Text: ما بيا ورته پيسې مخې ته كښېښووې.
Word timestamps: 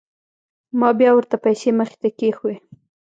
ما 0.79 0.89
بيا 0.99 1.11
ورته 1.13 1.35
پيسې 1.45 1.69
مخې 1.79 1.95
ته 2.01 2.09
كښېښووې. 2.17 2.55